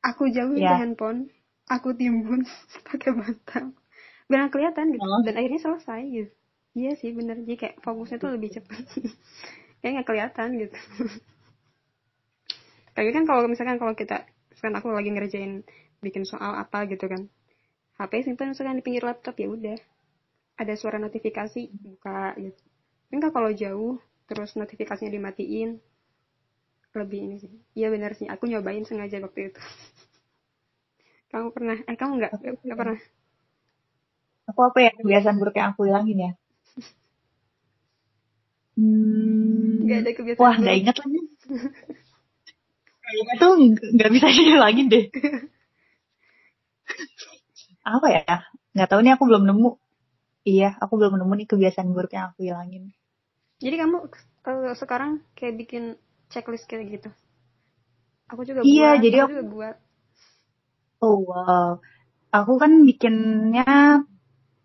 [0.00, 0.80] Aku jauhin yeah.
[0.80, 1.28] handphone,
[1.68, 2.48] aku timbun
[2.88, 3.76] pakai bantal.
[4.26, 5.04] Biar kelihatan gitu.
[5.04, 5.22] Oh.
[5.22, 6.32] Dan akhirnya selesai gitu
[6.76, 8.84] iya sih bener jadi kayak fokusnya tuh lebih cepat
[9.80, 10.76] kayak nggak kelihatan gitu
[12.96, 15.64] tapi kan kalau misalkan kalau kita misalkan aku lagi ngerjain
[16.04, 17.32] bikin soal apa gitu kan
[17.96, 19.78] HP simpan misalkan di pinggir laptop ya udah
[20.60, 22.60] ada suara notifikasi buka gitu
[23.08, 23.96] kan kalau jauh
[24.28, 25.80] terus notifikasinya dimatiin
[27.00, 29.60] lebih ini sih iya benar sih aku nyobain sengaja waktu itu
[31.32, 32.32] kamu pernah eh kamu nggak
[32.64, 32.98] nggak pernah
[34.50, 36.32] aku apa ya kebiasaan buruk yang aku hilangin ya
[38.76, 39.88] Hmm.
[39.88, 40.44] Gak ada kebiasaan.
[40.44, 41.20] Wah, gak inget lagi.
[43.04, 43.52] Kayaknya tuh
[43.96, 45.04] gak bisa dihilangin deh.
[47.88, 48.34] Apa ya?
[48.76, 49.70] Gak tahu nih aku belum nemu.
[50.44, 52.92] Iya, aku belum nemu nih kebiasaan buruk yang aku hilangin.
[53.64, 53.96] Jadi kamu
[54.44, 55.96] kalau sekarang kayak bikin
[56.30, 57.10] checklist kayak gitu.
[58.26, 59.76] Aku juga iya buat, jadi aku, aku juga buat.
[61.02, 61.70] Oh wow.
[62.34, 64.02] Aku kan bikinnya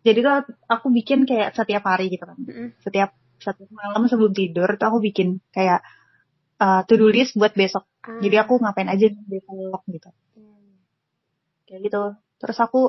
[0.02, 0.34] jadi tuh
[0.66, 2.38] aku bikin kayak setiap hari gitu kan.
[2.42, 2.74] Mm-mm.
[2.82, 5.82] setiap setiap malam sebelum tidur tuh aku bikin kayak
[6.62, 7.86] uh, to do list buat besok.
[8.02, 10.10] Ah, jadi aku ngapain aja besok gitu.
[10.38, 10.78] Iya, iya.
[11.70, 12.02] kayak gitu.
[12.42, 12.82] Terus aku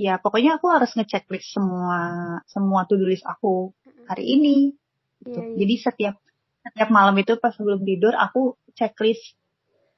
[0.00, 1.98] ya pokoknya aku harus ngechecklist semua
[2.46, 3.74] semua to do list aku
[4.06, 4.74] hari ini.
[5.22, 5.34] Gitu.
[5.34, 5.56] Iya, iya.
[5.66, 6.16] jadi setiap
[6.60, 9.36] setiap malam itu pas sebelum tidur aku checklist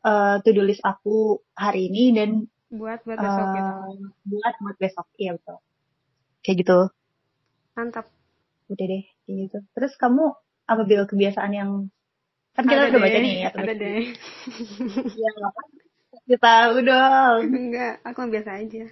[0.06, 2.30] uh, to do list aku hari ini dan
[2.72, 3.70] buat buat besok gitu.
[3.70, 3.94] uh,
[4.24, 5.06] buat buat besok.
[5.20, 5.56] Iya betul.
[6.42, 6.78] Kayak gitu.
[7.76, 8.06] Mantap.
[8.72, 9.58] Udah deh kayak gitu.
[9.76, 10.24] Terus kamu
[10.62, 11.70] apa bil kebiasaan yang
[12.52, 14.04] kan kita Ada udah baca deh, nih ya ada deh.
[15.42, 15.60] Apa?
[16.22, 17.40] kita tahu dong.
[17.50, 18.84] Enggak aku biasa aja.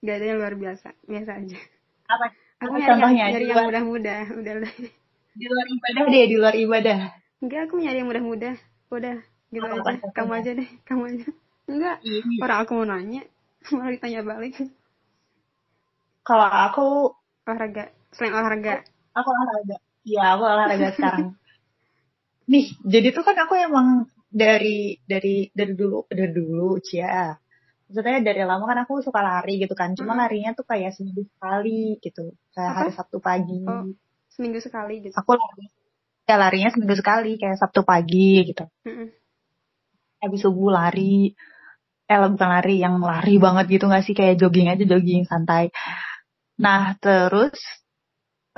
[0.00, 1.58] Gak ada yang luar biasa biasa aja.
[2.08, 2.26] Apa?
[2.60, 3.24] Aku nyari yang, contohnya?
[3.32, 4.92] nyari yang mudah-mudah udah udah
[5.40, 6.98] di luar ibadah deh di luar ibadah.
[7.40, 8.54] Enggak aku nyari yang mudah-mudah.
[8.90, 9.16] Udah
[9.48, 9.80] gitu Apa aja.
[9.80, 10.12] contohnya?
[10.12, 11.26] kamu aja deh kamu aja.
[11.66, 12.34] Enggak Ini.
[12.38, 13.22] orang aku mau nanya
[13.72, 14.54] malah ditanya balik.
[16.20, 16.86] Kalau aku
[17.42, 18.84] olahraga selain olahraga.
[19.12, 19.76] Aku olahraga.
[20.02, 21.26] Iya aku olahraga sekarang.
[22.52, 23.88] Nih jadi tuh kan aku emang
[24.28, 27.34] dari dari dari dulu dari dulu cia.
[27.90, 29.98] Maksudnya dari lama kan aku suka lari gitu kan.
[29.98, 30.22] Cuma Hmm.
[30.22, 32.38] larinya tuh kayak seminggu sekali gitu.
[32.54, 32.78] Kayak Apa?
[32.78, 33.62] hari Sabtu pagi.
[33.66, 33.90] Oh.
[34.34, 35.14] Seminggu sekali gitu.
[35.16, 35.66] Aku lari.
[36.28, 38.64] Ya larinya seminggu sekali kayak Sabtu pagi gitu.
[38.86, 39.08] Mm-mm.
[40.20, 41.32] habis subuh lari.
[42.10, 44.14] Eh bukan lari yang lari banget gitu nggak sih?
[44.18, 45.72] Kayak jogging aja jogging santai.
[46.60, 47.56] Nah terus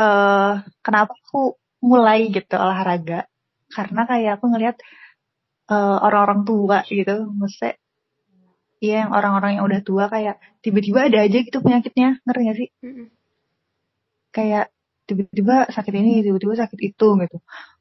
[0.00, 0.52] eh
[0.84, 1.56] kenapa aku
[1.90, 3.28] mulai gitu olahraga?
[3.72, 4.76] Karena kayak aku ngelihat
[5.72, 7.14] eh, orang-orang tua gitu.
[7.40, 7.74] Maksudnya
[8.82, 12.68] Iya, yang orang-orang yang udah tua kayak tiba-tiba ada aja gitu penyakitnya, ngerti gak sih?
[12.82, 13.06] Mm-mm.
[14.34, 14.74] Kayak
[15.12, 17.36] tiba-tiba sakit ini, tiba-tiba sakit itu gitu.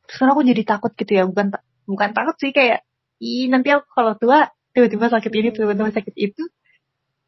[0.08, 2.84] Terus kan aku jadi takut gitu ya, bukan ta- bukan takut sih kayak,
[3.24, 6.44] ih nanti aku kalau tua tiba-tiba sakit ini, tiba-tiba sakit itu,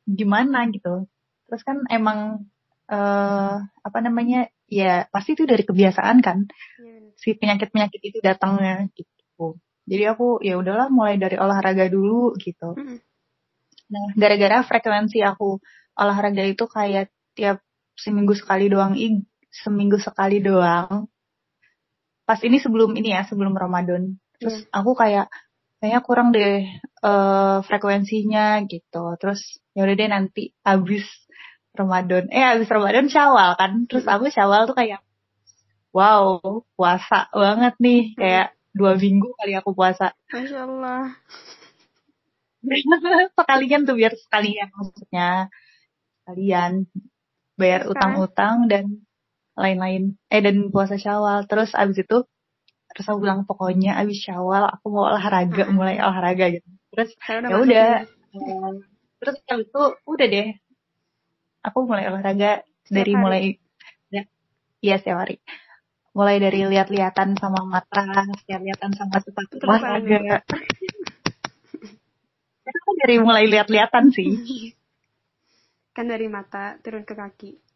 [0.04, 1.08] gimana gitu.
[1.48, 2.44] Terus kan emang
[2.92, 6.52] eh apa namanya, ya pasti itu dari kebiasaan kan,
[6.84, 9.56] Iya, si penyakit-penyakit itu datangnya gitu.
[9.88, 12.76] Jadi aku ya udahlah mulai dari olahraga dulu gitu.
[12.76, 13.00] Mm-mm.
[13.94, 15.60] Nah, gara-gara frekuensi aku
[15.94, 17.62] olahraga itu kayak tiap
[17.94, 18.98] seminggu sekali doang,
[19.54, 21.06] seminggu sekali doang.
[22.26, 24.18] Pas ini sebelum ini ya, sebelum Ramadan.
[24.42, 25.30] Terus aku kayak
[25.78, 29.14] kayaknya kurang deh eh, frekuensinya gitu.
[29.22, 31.06] Terus ya udah deh nanti abis
[31.78, 32.32] Ramadan.
[32.34, 33.86] Eh abis Ramadan Syawal kan.
[33.86, 35.06] Terus aku Syawal tuh kayak
[35.94, 36.42] wow,
[36.74, 38.18] puasa banget nih.
[38.18, 40.18] Kayak dua minggu kali aku puasa.
[40.34, 41.14] Masya Allah
[43.38, 45.52] sekalian tuh biar sekalian maksudnya
[46.24, 46.88] sekalian
[47.60, 49.04] bayar utang-utang dan
[49.54, 50.18] lain-lain.
[50.30, 51.46] Eh dan puasa syawal.
[51.46, 52.18] Terus abis itu
[52.94, 55.74] terus aku bilang pokoknya abis syawal aku mau olahraga Mm-mm.
[55.74, 56.68] mulai olahraga gitu.
[56.94, 57.90] Terus ya udah.
[59.18, 60.48] terus abis itu udah deh.
[61.64, 63.22] Aku mulai olahraga Setiap dari hari?
[63.24, 63.44] mulai
[64.12, 64.24] ya,
[64.84, 65.40] iya setiap hari.
[66.14, 68.06] Mulai dari lihat-lihatan sama mata
[68.46, 70.46] lihat-lihatan sama sepatu Terus olahraga.
[72.64, 74.30] Itu aku dari mulai lihat-lihatan sih.
[75.98, 77.73] Kan dari mata turun ke kaki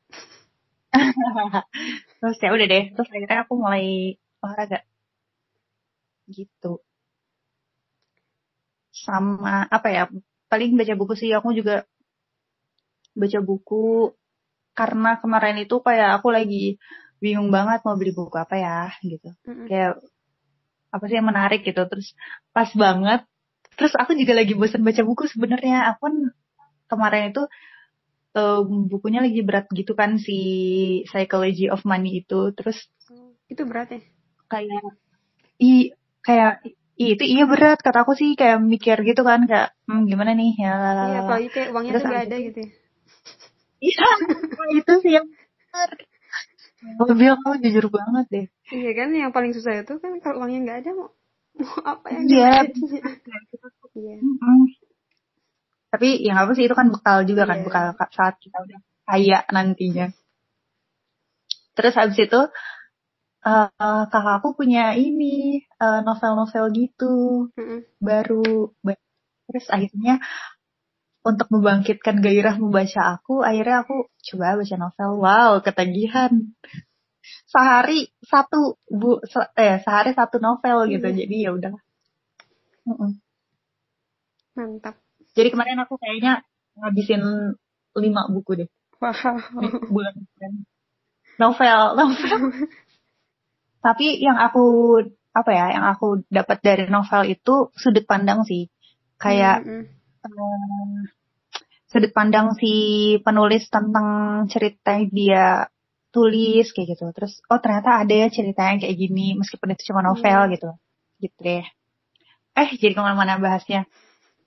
[2.19, 4.79] terus ya udah deh terus akhirnya aku mulai olahraga.
[6.27, 6.81] Gitu.
[8.91, 10.03] Sama apa ya
[10.51, 11.85] paling baca buku sih aku juga
[13.15, 14.13] baca buku.
[14.77, 16.77] Karena kemarin itu kayak aku lagi
[17.17, 19.33] bingung banget mau beli buku apa ya gitu.
[19.49, 19.65] Mm-mm.
[19.65, 19.97] kayak
[20.93, 21.81] apa sih yang menarik gitu.
[21.89, 22.13] Terus
[22.53, 23.25] pas banget
[23.77, 25.93] terus aku juga lagi bosan baca buku sebenarnya.
[25.93, 26.15] Aku kan
[26.91, 27.43] kemarin itu
[28.37, 30.37] em, bukunya lagi berat gitu kan si
[31.09, 32.53] Psychology of Money itu.
[32.53, 32.77] Terus
[33.49, 34.01] itu berat ya?
[34.47, 34.85] kayak
[35.59, 35.91] i
[36.23, 36.53] kayak
[36.95, 37.79] i, itu iya berat.
[37.81, 40.51] Kata aku sih kayak mikir gitu kan kayak hmm, gimana nih?
[40.61, 40.73] Ya
[41.09, 42.69] iya apalagi kayak uangnya Terus tuh gak ada itu- gitu ya.
[43.77, 44.07] Iya
[44.81, 45.91] itu sih yang benar.
[46.97, 48.45] Mobil kamu jujur banget deh.
[48.69, 51.09] Iya kan yang paling susah itu kan kalau uangnya nggak ada mau
[51.57, 52.53] mau apa yang Iya.
[53.97, 54.15] iya.
[55.91, 57.65] Tapi yang apa sih itu kan bekal juga kan Iya.
[57.65, 60.07] bekal ka- saat kita udah kaya nantinya.
[61.75, 62.39] Terus habis itu
[63.47, 63.67] eh,
[64.11, 67.05] kakak aku punya ini eh, novel-novel gitu
[67.59, 67.79] Mm-mm.
[68.07, 68.71] baru.
[68.85, 69.01] Ba-
[69.47, 70.13] Terus akhirnya
[71.29, 73.95] untuk membangkitkan gairah membaca aku, akhirnya aku
[74.27, 75.09] coba baca novel.
[75.23, 76.31] Wow, ketagihan.
[77.53, 77.99] Sehari
[78.31, 78.61] satu
[78.99, 81.07] bu, se- eh sehari satu novel gitu.
[81.09, 81.17] Iya.
[81.19, 81.73] Jadi ya udah.
[84.55, 84.97] Mantap
[85.37, 86.41] Jadi kemarin aku kayaknya
[86.81, 87.21] ngabisin
[87.97, 88.69] lima buku deh
[89.01, 89.37] wow
[89.93, 90.13] bulan.
[91.37, 92.39] Novel, novel.
[93.85, 94.65] Tapi yang aku
[95.37, 98.73] apa ya yang aku dapat dari novel itu sudut pandang sih
[99.21, 99.85] kayak mm
[100.25, 100.33] -hmm.
[100.33, 100.91] um,
[101.85, 102.73] sudut pandang si
[103.21, 104.07] penulis tentang
[104.49, 105.45] cerita yang dia
[106.09, 110.01] tulis kayak gitu terus oh ternyata ada ya cerita yang kayak gini meskipun itu cuma
[110.01, 110.51] novel mm.
[110.57, 110.69] gitu
[111.21, 111.65] gitu deh
[112.57, 113.85] eh jadi ke mana-mana bahasnya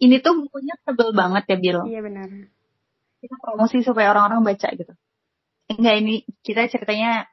[0.01, 2.29] ini tuh bukunya tebel banget ya Bill iya benar.
[3.21, 4.97] Kita promosi supaya orang-orang baca gitu.
[5.69, 7.29] Enggak ini kita ceritanya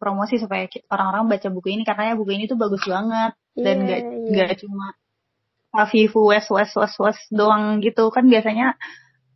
[0.00, 3.36] promosi supaya orang-orang baca buku ini karena ya buku ini tuh bagus banget.
[3.52, 4.00] Dan yeah, gak
[4.32, 4.46] yeah.
[4.48, 4.96] gak cuma
[5.72, 8.08] Afifu wes wes wes wes doang gitu.
[8.08, 8.80] Kan biasanya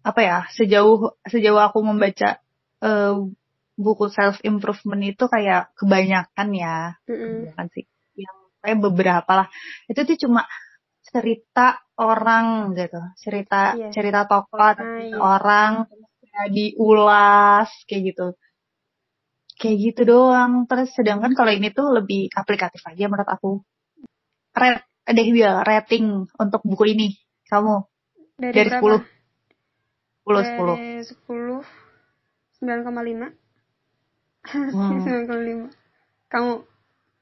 [0.01, 2.41] apa ya sejauh sejauh aku membaca
[2.81, 3.29] uh,
[3.77, 6.97] buku self improvement itu kayak kebanyakan ya.
[7.05, 7.21] Mm -hmm.
[7.21, 7.85] kebanyakan sih.
[8.17, 9.49] Yang kayak beberapa lah.
[9.93, 10.49] Itu tuh cuma
[11.07, 13.01] cerita orang gitu.
[13.19, 13.93] Cerita yeah.
[13.95, 15.17] cerita tokoh atau ah, iya.
[15.17, 15.73] orang
[16.53, 18.27] diulas kayak gitu.
[19.57, 20.67] Kayak gitu doang.
[20.69, 23.53] Terus sedangkan kalau ini tuh lebih aplikatif aja menurut aku.
[24.57, 27.09] Red, ada dia rating untuk buku ini.
[27.49, 27.75] Kamu?
[28.37, 29.01] Dari, dari berapa?
[29.01, 29.17] 10
[30.27, 31.87] 10 10 10
[32.57, 33.37] 9,5
[34.49, 35.01] hmm.
[35.29, 35.71] 9,5
[36.33, 36.53] kamu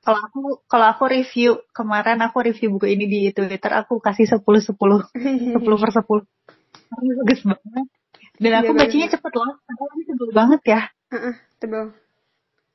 [0.04, 4.44] kalau aku kalau aku review kemarin aku review buku ini di Twitter aku kasih 10
[4.44, 6.04] 10 10 per 10
[6.94, 7.86] bagus banget.
[8.34, 10.80] Dan aku ya, bacanya cepet loh karena tebel banget ya.
[11.10, 11.84] Uh -uh, tebel.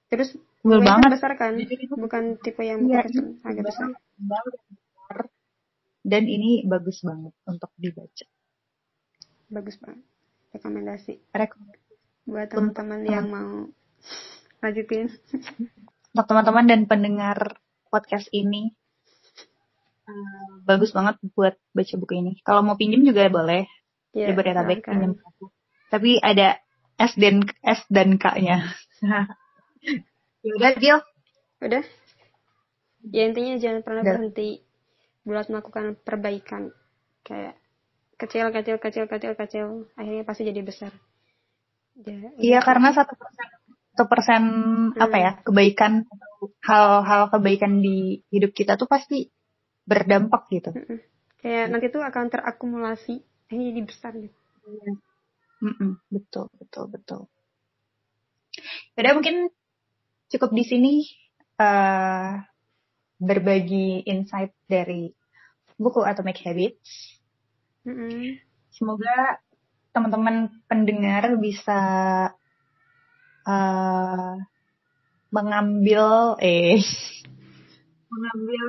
[0.07, 0.29] Terus
[0.63, 1.09] tebel banget.
[1.13, 1.53] besar kan?
[1.99, 3.91] Bukan tipe yang ya, kecil agak besar.
[5.99, 8.25] dan ini bagus banget untuk dibaca.
[9.51, 10.03] Bagus banget.
[10.55, 11.19] Rekomendasi.
[11.35, 11.89] Rekomendasi
[12.29, 13.65] buat teman-teman yang mau
[14.61, 15.09] lanjutin
[16.13, 18.73] untuk teman-teman dan pendengar podcast ini
[20.09, 22.33] uh, bagus banget buat baca buku ini.
[22.41, 23.69] Kalau mau pinjam juga boleh.
[24.09, 25.53] Yeah, Jabodetabek pinjam aku.
[25.89, 26.57] Tapi ada
[26.97, 28.65] S dan S dan K-nya.
[30.45, 30.99] ya udah, Gil.
[31.61, 31.83] Udah.
[33.09, 34.13] Ya intinya jangan pernah udah.
[34.17, 34.49] berhenti
[35.23, 36.73] buat melakukan perbaikan
[37.21, 37.53] kayak
[38.17, 40.91] kecil kecil kecil kecil kecil akhirnya pasti jadi besar.
[41.99, 43.58] Ya, iya karena satu persen
[44.07, 44.43] persen
[44.93, 45.01] hmm.
[45.01, 46.07] apa ya kebaikan
[46.63, 49.27] hal-hal kebaikan di hidup kita tuh pasti
[49.83, 50.71] berdampak gitu.
[50.71, 51.01] Hmm.
[51.39, 53.15] Kayak nanti tuh akan terakumulasi,
[53.51, 54.37] ini jadi besar gitu.
[55.59, 57.21] Mm -mm, betul betul betul.
[58.95, 59.35] Jadi mungkin
[60.29, 60.93] cukup di sini
[61.59, 62.39] uh,
[63.19, 65.11] berbagi insight dari
[65.75, 67.19] buku Atomic Habits.
[67.83, 68.23] Mm -hmm.
[68.71, 69.39] Semoga
[69.91, 71.79] teman-teman pendengar bisa
[73.49, 74.37] uh,
[75.33, 76.77] mengambil eh
[78.13, 78.65] mengambil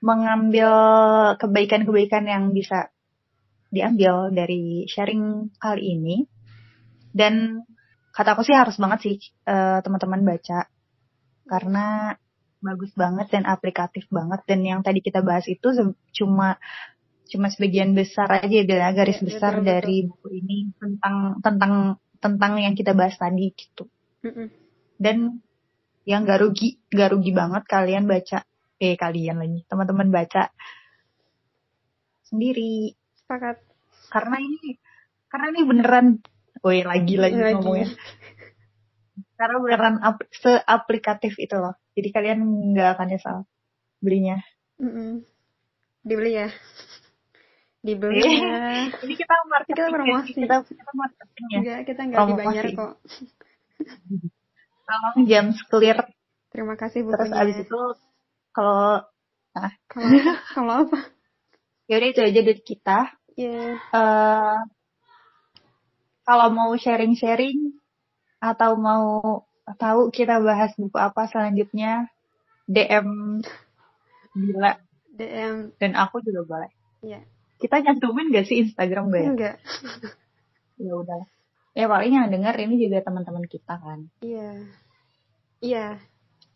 [0.00, 0.72] mengambil
[1.36, 2.88] kebaikan-kebaikan yang bisa
[3.68, 6.16] diambil dari sharing kali ini.
[7.12, 7.64] Dan
[8.16, 10.66] kataku sih harus banget sih uh, teman-teman baca.
[11.46, 12.16] Karena
[12.60, 14.40] bagus banget dan aplikatif banget.
[14.48, 15.68] Dan yang tadi kita bahas itu
[16.16, 16.56] cuma
[17.30, 21.74] cuma sebagian besar aja dari garis ya, besar betul, dari buku ini tentang tentang
[22.20, 23.88] tentang yang kita bahas tadi gitu.
[24.22, 24.48] Mm-mm.
[25.00, 25.40] Dan
[26.04, 28.44] yang gak rugi, gak rugi banget kalian baca,
[28.76, 30.52] eh kalian lagi, teman-teman baca
[32.28, 32.92] sendiri.
[33.16, 33.64] Sepakat.
[34.12, 34.76] Karena ini,
[35.32, 36.06] karena ini beneran,
[36.60, 37.54] woi lagi lagi, lagi.
[37.56, 37.88] ngomongnya.
[39.40, 41.72] Karena beneran ap, seaplikatif itu loh.
[41.96, 42.38] Jadi kalian
[42.76, 43.36] nggak akan nyesal
[44.04, 44.36] belinya.
[44.76, 45.24] Mm-mm.
[46.04, 46.48] Dibeli ya
[47.80, 48.92] dibeli ya.
[48.92, 49.76] Ini kita marketing.
[49.76, 50.30] Kita promosi.
[50.36, 51.58] Kita, kita marketing ya.
[51.58, 52.92] Enggak, kita enggak dibayar kok.
[54.84, 55.98] Tolong jam clear.
[56.50, 57.16] Terima kasih bukunya.
[57.16, 57.80] Terus abis itu
[58.52, 59.06] kalau
[59.56, 59.72] nah.
[59.88, 60.08] kalau
[60.54, 60.98] kalau apa?
[61.88, 62.98] Ya udah itu aja dari kita.
[63.34, 63.50] Iya.
[63.50, 63.96] Yeah.
[63.96, 64.58] Uh,
[66.28, 67.74] kalau mau sharing-sharing
[68.38, 69.06] atau mau
[69.78, 72.06] tahu kita bahas buku apa selanjutnya,
[72.68, 73.40] DM
[74.36, 74.78] Bila.
[75.10, 75.74] DM.
[75.80, 76.70] Dan aku juga boleh.
[77.02, 77.24] Iya.
[77.24, 79.20] Yeah kita nyantumin gak sih Instagram gue?
[79.20, 79.56] Enggak.
[80.80, 81.22] ya udah.
[81.76, 84.08] Ya paling yang denger ini juga teman-teman kita kan.
[84.24, 84.64] Iya.
[85.60, 85.86] Iya.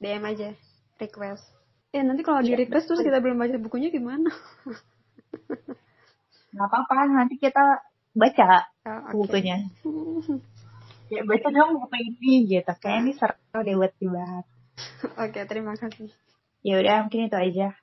[0.01, 0.51] DM aja.
[0.97, 1.45] Request.
[1.95, 4.33] Eh nanti kalau di iya, request terus kita belum baca bukunya gimana?
[6.57, 7.85] Gak apa-apa, nanti kita
[8.17, 8.49] baca
[8.89, 9.15] oh, okay.
[9.15, 9.57] bukunya.
[11.15, 12.73] ya baca dong buku ini gitu.
[12.81, 14.47] Kayak ini seru deh buat dibahas.
[15.21, 16.11] Oke, okay, terima kasih.
[16.65, 17.77] Ya udah, mungkin itu aja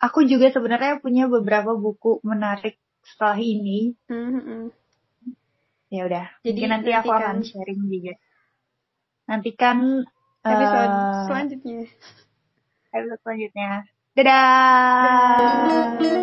[0.00, 2.76] aku juga sebenarnya punya beberapa buku menarik
[3.06, 3.94] setelah ini.
[4.10, 4.62] Mm-hmm.
[5.92, 6.26] Ya udah.
[6.42, 8.14] Jadi Mungkin nanti aku akan sharing juga.
[9.30, 10.02] Nantikan
[10.42, 11.80] episode uh, selanjutnya.
[12.90, 13.70] Episode selanjutnya.
[14.16, 14.98] Dadah.
[15.02, 16.16] Dadah.